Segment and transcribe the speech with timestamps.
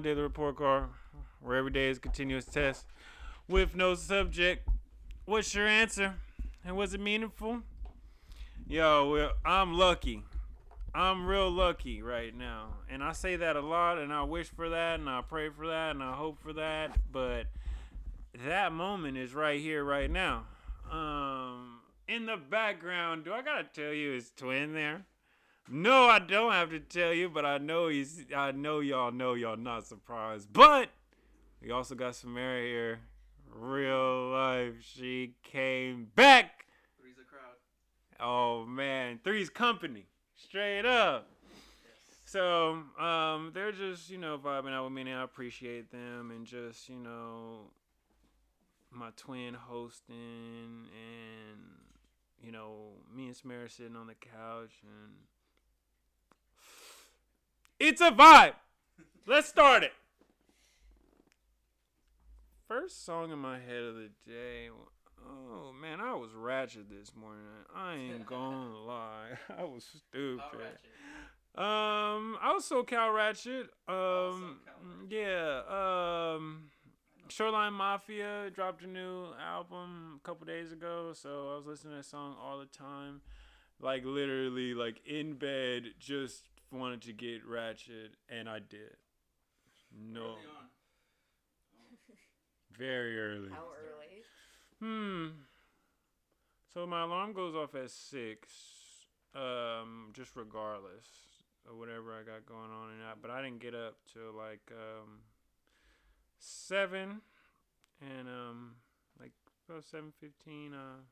[0.00, 0.84] my daily report card,
[1.42, 2.86] where every day is a continuous test
[3.48, 4.66] with no subject.
[5.26, 6.14] What's your answer?
[6.64, 7.60] And was it meaningful?
[8.66, 10.22] Yo, well, I'm lucky.
[10.94, 12.76] I'm real lucky right now.
[12.88, 15.66] And I say that a lot, and I wish for that, and I pray for
[15.66, 16.96] that, and I hope for that.
[17.12, 17.48] But
[18.46, 20.44] that moment is right here, right now.
[20.90, 25.02] Um, in the background, do I gotta tell you his twin there?
[25.68, 28.24] No, I don't have to tell you, but I know he's.
[28.34, 30.52] I know y'all know y'all not surprised.
[30.52, 30.90] But
[31.62, 33.00] we also got Samara here,
[33.52, 34.74] real life.
[34.80, 36.66] She came back.
[37.00, 37.56] Three's a crowd.
[38.18, 41.28] Oh man, three's company, straight up.
[42.24, 46.46] So um, they're just you know vibing out with me, and I appreciate them, and
[46.46, 47.70] just you know
[48.92, 51.60] my twin hosting, and
[52.40, 55.12] you know me and Samara sitting on the couch, and
[57.80, 58.52] it's a vibe.
[59.26, 59.92] Let's start it.
[62.68, 64.68] First song in my head of the day.
[65.26, 67.42] Oh man, I was ratchet this morning.
[67.74, 70.78] I ain't gonna lie, I was stupid.
[71.56, 73.68] Um, I was SoCal ratchet.
[73.88, 74.60] Um,
[75.08, 75.62] yeah.
[75.68, 76.70] Um,
[77.28, 81.96] Shoreline Mafia dropped a new album a couple days ago, so I was listening to
[81.98, 83.20] that song all the time.
[83.80, 88.96] Like literally, like in bed, just wanted to get ratchet, and I did.
[89.92, 90.66] No, Early on.
[92.78, 93.50] very early.
[93.50, 94.22] How early?
[94.80, 95.28] Hmm.
[96.72, 98.48] So my alarm goes off at six.
[99.34, 101.06] Um, just regardless
[101.70, 103.18] of whatever I got going on and that.
[103.22, 105.20] But I didn't get up till like um
[106.38, 107.20] seven,
[108.00, 108.72] and um
[109.20, 109.32] like
[109.68, 110.74] about seven fifteen.
[110.74, 111.02] Uh,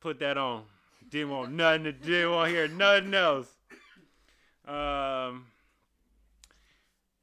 [0.00, 0.62] put that on.
[1.10, 2.32] Didn't want nothing to do.
[2.32, 3.48] Want to hear nothing else.
[4.66, 5.46] Um.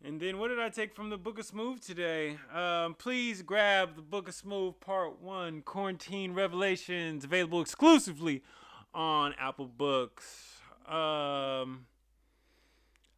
[0.06, 2.38] And then what did I take from the Book of Smooth today?
[2.54, 8.44] Um, please grab the Book of Smooth Part 1 Quarantine Revelations, available exclusively
[8.94, 10.58] on Apple Books.
[10.86, 11.86] Um,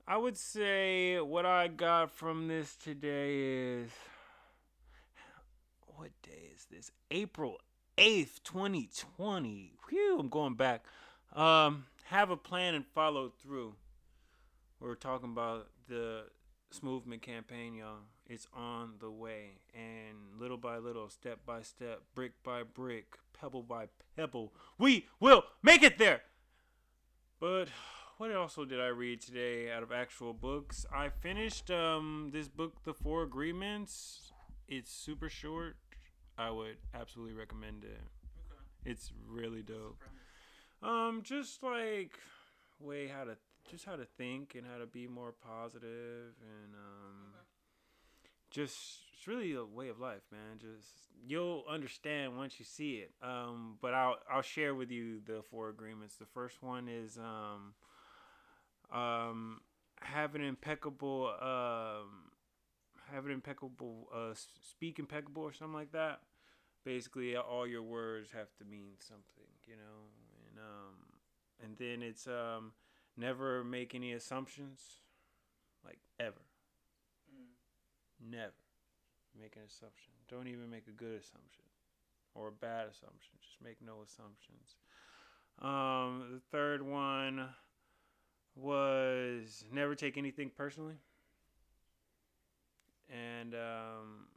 [0.08, 3.90] I would say what I got from this today is
[5.88, 6.92] what day is this?
[7.10, 7.58] April
[7.98, 9.74] 8th, 2020.
[9.90, 10.86] Whew, I'm going back.
[11.34, 13.74] Um, have a plan and follow through.
[14.80, 16.26] We're talking about the
[16.72, 18.00] Smoothment campaign, y'all.
[18.28, 19.60] It's on the way.
[19.74, 25.44] And little by little, step by step, brick by brick, pebble by pebble, we will
[25.64, 26.22] make it there.
[27.40, 27.70] But
[28.18, 30.86] what also did I read today out of actual books?
[30.94, 34.32] I finished um, this book, The Four Agreements.
[34.68, 35.78] It's super short.
[36.38, 38.02] I would absolutely recommend it.
[38.02, 38.92] Okay.
[38.92, 40.02] It's really dope.
[40.84, 42.20] Um, just like
[42.80, 43.38] way how to
[43.70, 47.44] just how to think and how to be more positive and um Okay.
[48.50, 50.60] just it's really a way of life, man.
[50.60, 50.90] Just
[51.28, 53.12] you'll understand once you see it.
[53.22, 56.16] Um, but I'll I'll share with you the four agreements.
[56.18, 57.74] The first one is um
[58.92, 59.62] um
[60.02, 62.32] have an impeccable um
[63.12, 66.22] have an impeccable uh speak impeccable or something like that.
[66.84, 70.10] Basically, all your words have to mean something, you know.
[70.50, 70.96] And um
[71.64, 72.74] and then it's um
[73.18, 74.82] never make any assumptions,
[75.84, 76.46] like ever.
[77.32, 78.32] Mm.
[78.32, 78.54] Never
[79.40, 80.14] make an assumption.
[80.30, 81.66] Don't even make a good assumption
[82.34, 83.38] or a bad assumption.
[83.42, 84.76] Just make no assumptions.
[85.62, 87.48] Um, the third one
[88.56, 90.96] was never take anything personally.
[93.10, 94.28] And um,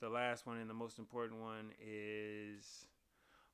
[0.00, 2.86] the last one and the most important one is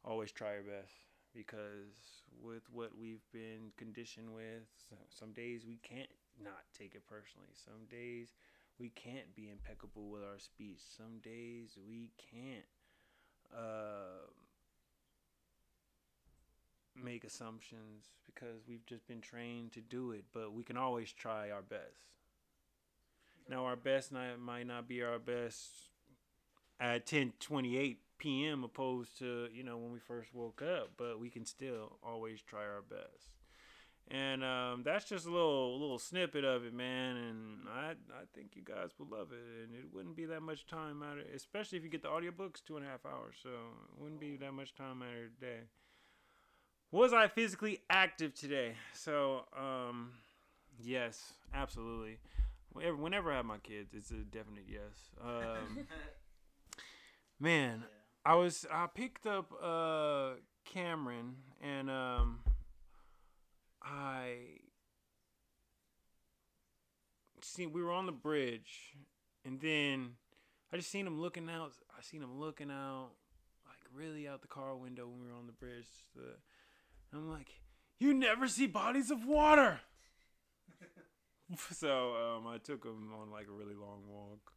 [0.05, 0.93] always try your best
[1.35, 6.11] because with what we've been conditioned with, so- some days we can't
[6.43, 7.49] not take it personally.
[7.55, 8.29] Some days
[8.79, 10.81] we can't be impeccable with our speech.
[10.97, 12.65] Some days we can't
[13.55, 14.27] uh,
[16.97, 20.25] make assumptions because we've just been trained to do it.
[20.33, 22.05] But we can always try our best.
[23.49, 25.71] Now, our best might not be our best
[26.81, 28.65] at 10:28 p.m.
[28.65, 32.63] opposed to you know when we first woke up, but we can still always try
[32.63, 33.35] our best.
[34.09, 37.17] And um, that's just a little little snippet of it, man.
[37.17, 40.67] And I I think you guys will love it, and it wouldn't be that much
[40.67, 43.37] time out of, especially if you get the audiobooks, two and a half hours.
[43.43, 45.61] So it wouldn't be that much time out of your day.
[46.91, 48.77] Was I physically active today?
[48.95, 50.13] So um,
[50.83, 52.19] yes, absolutely.
[52.73, 55.11] Whenever, whenever I have my kids, it's a definite yes.
[55.23, 55.87] Um,
[57.41, 57.85] man.
[58.25, 60.31] I was I picked up uh
[60.65, 62.41] Cameron and um
[63.83, 64.61] I
[67.45, 68.95] seen we were on the bridge,
[69.45, 70.13] and then
[70.73, 71.73] I just seen him looking out.
[71.97, 73.11] I seen him looking out,
[73.67, 75.87] like really out the car window when we were on the bridge.
[76.17, 76.37] The,
[77.13, 77.61] I'm like,
[77.99, 79.81] you never see bodies of water.
[81.73, 84.54] so um, I took him on like a really long walk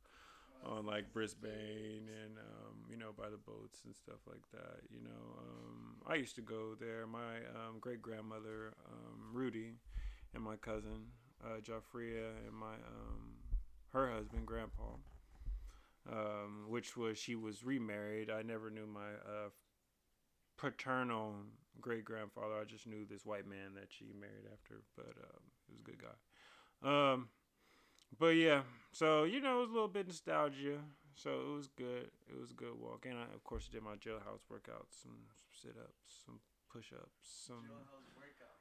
[0.66, 4.82] on like Brisbane and um, you know by the boats and stuff like that.
[4.90, 7.08] You know, um, I used to go there.
[7.08, 9.74] My um, great grandmother um, Rudy
[10.34, 11.08] and my cousin
[11.44, 13.38] uh, Joffria and my um,
[13.94, 14.96] her husband Grandpa,
[16.12, 18.30] um, which was she was remarried.
[18.30, 19.50] I never knew my uh,
[20.58, 21.34] paternal
[21.80, 22.56] great grandfather.
[22.60, 25.14] I just knew this white man that she married after, but
[25.68, 26.88] he was a good guy.
[28.20, 28.62] But yeah,
[28.92, 30.80] so you know, it was a little bit nostalgia.
[31.16, 32.12] So it was good.
[32.30, 35.18] It was a good walk, and I of course did my jailhouse workouts, some
[35.52, 36.40] sit ups, some
[36.72, 37.66] push ups, some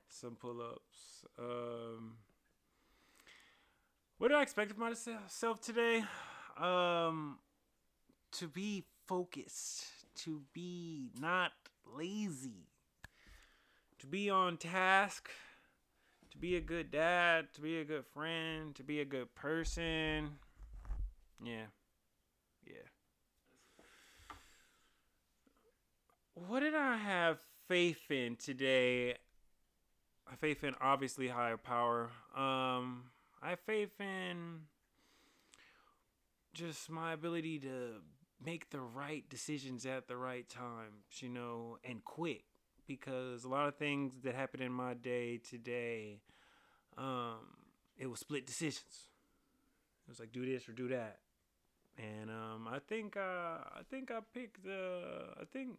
[0.09, 1.25] some pull ups.
[1.39, 2.17] Um,
[4.19, 6.05] what did I expect of myself today?
[6.59, 7.39] Um,
[8.33, 9.85] to be focused,
[10.25, 11.53] to be not
[11.87, 12.69] lazy,
[13.99, 15.31] to be on task,
[16.37, 20.31] to be a good dad, to be a good friend, to be a good person.
[21.43, 21.67] Yeah.
[22.67, 22.75] Yeah.
[26.35, 27.39] What did I have
[27.69, 29.15] faith in today?
[30.39, 32.11] Faith in obviously higher power.
[32.37, 33.05] Um,
[33.43, 34.61] I have faith in
[36.53, 38.03] just my ability to
[38.45, 42.45] make the right decisions at the right times, you know, and quick.
[42.87, 46.21] Because a lot of things that happened in my day today,
[46.97, 47.39] um,
[47.99, 49.09] it was split decisions.
[50.07, 51.19] It was like do this or do that,
[51.99, 55.03] and um, I think uh, I think I picked the
[55.41, 55.71] I think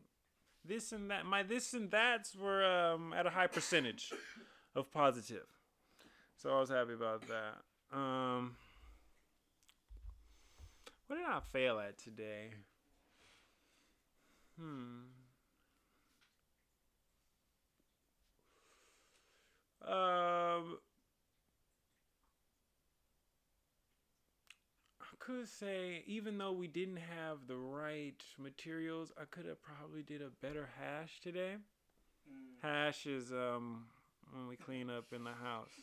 [0.66, 4.12] this and that my this and that's were um, at a high percentage
[4.76, 5.46] of positive,
[6.36, 7.98] so I was happy about that.
[7.98, 8.58] Um,
[11.08, 12.52] what did I fail at today?
[14.60, 15.04] Hmm.
[19.88, 20.80] Um,
[25.00, 30.02] I could say even though we didn't have the right materials, I could have probably
[30.02, 31.56] did a better hash today.
[32.30, 32.62] Mm.
[32.62, 33.88] Hash is um
[34.32, 35.70] when we clean up in the house.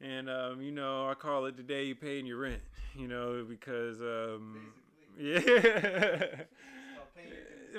[0.00, 2.60] And um, you know, I call it the day you paying your rent,
[2.98, 4.72] you know, because um
[5.16, 5.52] Basically.
[5.52, 6.26] yeah.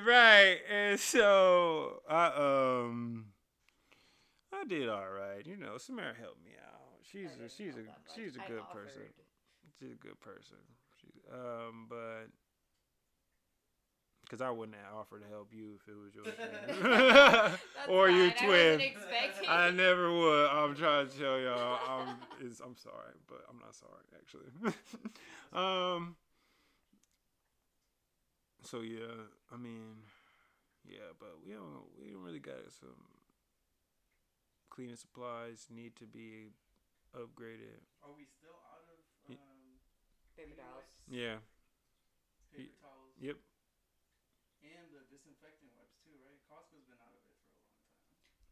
[0.04, 0.57] Right.
[0.71, 3.25] And so I um
[4.54, 5.45] I did all right.
[5.45, 6.85] You know, Samara helped me out.
[7.12, 7.84] She's I a she's a
[8.16, 9.02] she's a I good person.
[9.80, 10.57] She's a good person.
[11.00, 12.28] She, um, but
[14.24, 17.60] because I wouldn't have offered to help you if it was your twin.
[17.90, 18.40] Or your fine.
[18.40, 18.80] I twin.
[18.80, 19.50] wasn't.
[19.50, 20.48] I never would.
[20.50, 21.80] I'm trying to tell y'all.
[21.88, 24.74] I'm, is I'm sorry, but I'm not sorry actually.
[25.54, 26.16] um.
[28.63, 29.98] So yeah, I mean,
[30.90, 32.96] yeah, but we don't we don't really got some
[34.72, 36.48] cleaning supplies need to be
[37.16, 37.80] upgraded.
[38.04, 39.00] Are we still out of
[39.32, 39.80] um,
[40.36, 40.84] Paper baby towels.
[40.86, 41.38] wipes, Yeah.
[42.54, 43.38] paper towels, Yep.
[44.64, 46.38] and the disinfectant wipes too, right?
[46.52, 47.90] Costco's been out of it for a long time.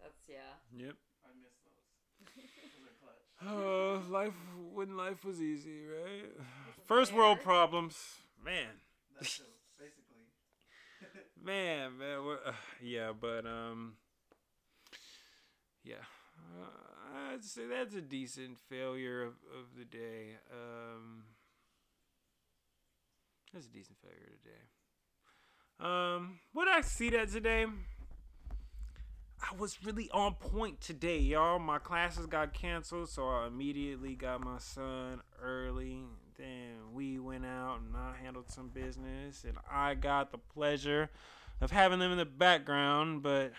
[0.01, 0.57] That's yeah.
[0.73, 0.95] Yep.
[1.27, 1.87] I miss those.
[2.39, 3.27] Those are clutch.
[3.43, 4.33] Oh, life
[4.71, 6.31] when life was easy, right?
[6.31, 7.43] Wasn't First world there.
[7.43, 7.97] problems,
[8.43, 8.79] man.
[9.13, 9.43] That's too,
[9.77, 10.23] basically.
[11.43, 12.23] man, man.
[12.25, 13.97] We're, uh, yeah, but um,
[15.83, 16.03] yeah,
[16.61, 20.37] uh, I'd say that's a decent failure of, of the day.
[20.51, 21.23] Um,
[23.53, 24.59] that's a decent failure today.
[25.79, 27.65] Um, what I see that today?
[29.41, 31.59] I was really on point today, y'all.
[31.59, 36.03] My classes got canceled, so I immediately got my son early.
[36.37, 41.09] Then we went out and I handled some business, and I got the pleasure
[41.59, 43.51] of having them in the background, but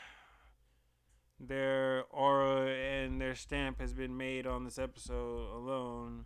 [1.40, 6.24] their aura and their stamp has been made on this episode alone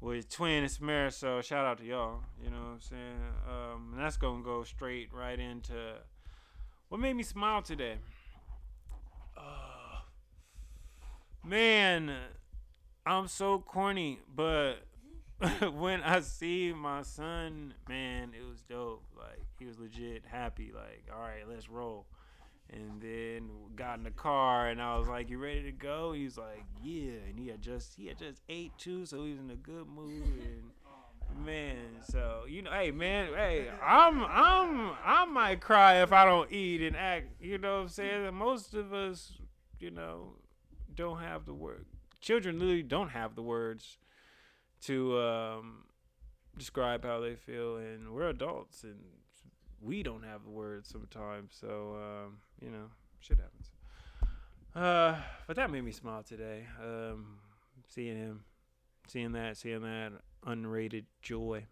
[0.00, 1.10] with Twin and Samara.
[1.10, 2.20] So shout out to y'all.
[2.42, 3.20] You know what I'm saying?
[3.48, 5.94] Um, and that's gonna go straight right into
[6.88, 7.96] what made me smile today.
[9.36, 10.00] Uh,
[11.44, 12.12] man,
[13.06, 14.76] I'm so corny, but
[15.72, 19.04] when I see my son, man, it was dope.
[19.16, 20.72] Like he was legit happy.
[20.74, 22.06] Like, all right, let's roll.
[22.72, 26.38] And then got in the car, and I was like, "You ready to go?" He's
[26.38, 29.50] like, "Yeah." And he had just he had just ate too, so he was in
[29.50, 30.22] a good mood.
[30.44, 36.24] And man, so you know, hey man, hey, I'm I'm I might cry if I
[36.24, 37.40] don't eat and act.
[37.40, 38.34] You know what I'm saying?
[38.34, 39.32] Most of us,
[39.80, 40.36] you know,
[40.94, 41.86] don't have the work
[42.20, 43.98] children literally don't have the words
[44.82, 45.84] to um,
[46.56, 49.00] describe how they feel, and we're adults, and
[49.80, 51.56] we don't have the words sometimes.
[51.60, 52.86] So um, you know,
[53.20, 53.70] shit happens.
[54.74, 56.66] Uh, but that made me smile today.
[56.82, 57.38] Um,
[57.88, 58.44] seeing him,
[59.08, 60.12] seeing that, seeing that
[60.46, 61.64] unrated joy.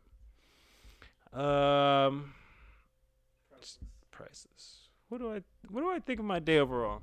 [1.33, 2.35] Um.
[5.09, 7.03] What do I what do I think of my day overall?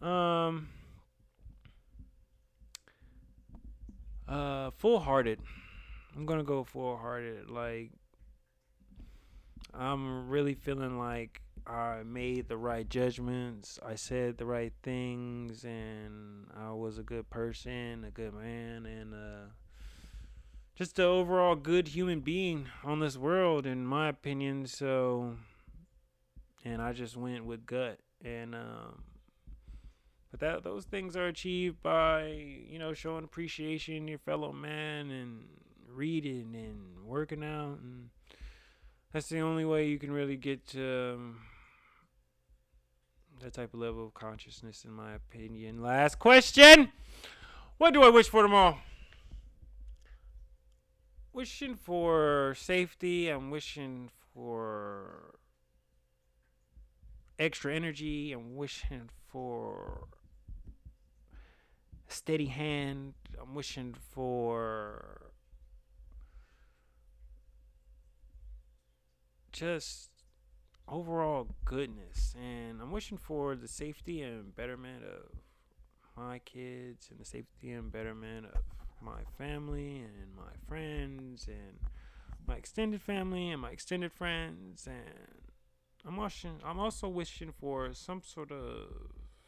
[0.00, 0.68] Um
[4.26, 5.40] uh full hearted.
[6.16, 7.50] I'm gonna go full hearted.
[7.50, 7.90] Like
[9.74, 13.78] I'm really feeling like I made the right judgments.
[13.84, 19.14] I said the right things and I was a good person, a good man and
[19.14, 19.50] uh
[20.80, 25.34] just an overall good human being on this world in my opinion so
[26.64, 29.02] and i just went with gut and um
[30.30, 32.28] but that those things are achieved by
[32.66, 35.42] you know showing appreciation your fellow man and
[35.86, 38.08] reading and working out and
[39.12, 41.40] that's the only way you can really get to um,
[43.42, 46.90] that type of level of consciousness in my opinion last question
[47.78, 48.78] what do i wish for tomorrow
[51.32, 53.28] wishing for safety.
[53.28, 55.38] I'm wishing for
[57.38, 58.32] extra energy.
[58.32, 60.08] I'm wishing for
[62.08, 63.14] a steady hand.
[63.40, 65.29] I'm wishing for
[69.60, 70.08] just
[70.88, 72.34] overall goodness.
[72.40, 75.36] And I'm wishing for the safety and betterment of
[76.16, 78.62] my kids and the safety and betterment of
[79.02, 81.78] my family and my friends and
[82.48, 85.50] my extended family and my extended friends and
[86.06, 88.88] I'm wishing I'm also wishing for some sort of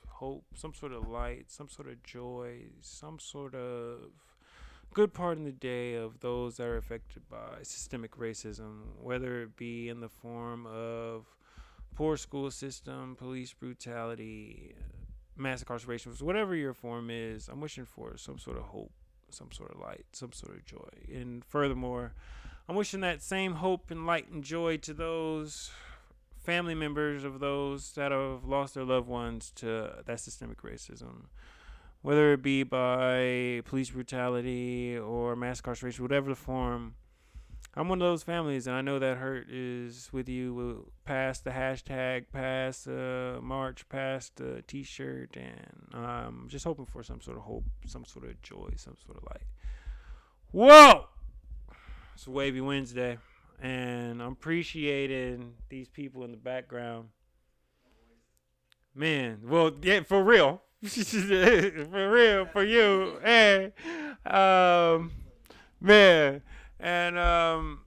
[0.08, 4.10] hope, some sort of light, some sort of joy, some sort of
[4.92, 9.56] good part in the day of those that are affected by systemic racism, whether it
[9.56, 11.26] be in the form of
[11.94, 14.74] poor school system, police brutality,
[15.36, 18.92] mass incarceration, whatever your form is, I'm wishing for some sort of hope
[19.34, 20.88] some sort of light, some sort of joy.
[21.12, 22.12] And furthermore,
[22.68, 25.70] I'm wishing that same hope and light and joy to those
[26.38, 31.26] family members of those that have lost their loved ones to that systemic racism.
[32.02, 36.94] Whether it be by police brutality or mass incarceration, whatever the form,
[37.74, 40.84] I'm one of those families, and I know that hurt is with you.
[40.84, 47.02] Uh, past the hashtag, past the march, past the T-shirt, and I'm just hoping for
[47.02, 49.46] some sort of hope, some sort of joy, some sort of light.
[50.50, 51.06] Whoa!
[52.14, 53.16] It's a Wavy Wednesday,
[53.62, 57.08] and I'm appreciating these people in the background.
[58.94, 63.72] Man, well, yeah, for real, for real, for you, hey,
[64.26, 65.12] um,
[65.80, 66.42] man.
[66.80, 67.82] And um,